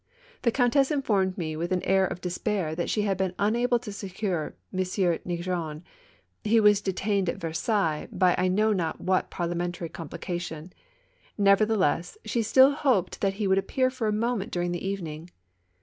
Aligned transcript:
The 0.41 0.49
Countess 0.51 0.89
informed 0.89 1.37
me 1.37 1.55
with 1.55 1.71
an 1.71 1.83
air 1.83 2.07
of 2.07 2.21
despair 2.21 2.73
that 2.73 2.89
she 2.89 3.03
had 3.03 3.17
been 3.17 3.35
unable 3.37 3.77
to 3.77 3.91
secure 3.91 4.55
M. 4.73 4.79
Neigeon; 4.79 5.83
he 6.43 6.59
was 6.59 6.81
detained 6.81 7.29
at 7.29 7.37
Versailles 7.37 8.07
by 8.11 8.33
I 8.35 8.47
know 8.47 8.73
not 8.73 8.99
what 8.99 9.29
Par 9.29 9.47
liamentary 9.47 9.93
complication. 9.93 10.73
Nevertheless, 11.37 12.17
she 12.25 12.41
still 12.41 12.71
hoped 12.71 13.21
that 13.21 13.33
he 13.33 13.45
would 13.45 13.59
appear 13.59 13.91
for 13.91 14.07
a 14.07 14.11
moment 14.11 14.49
during 14.51 14.71
the 14.71 14.83
evening. 14.83 15.29